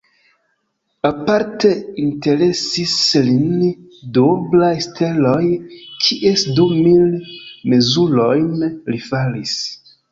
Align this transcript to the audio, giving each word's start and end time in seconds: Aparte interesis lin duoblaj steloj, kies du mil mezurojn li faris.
Aparte 1.09 1.69
interesis 2.03 2.95
lin 3.27 3.69
duoblaj 4.17 4.73
steloj, 4.89 5.39
kies 6.07 6.49
du 6.61 6.69
mil 6.81 7.07
mezurojn 7.75 8.51
li 8.71 9.07
faris. 9.13 9.59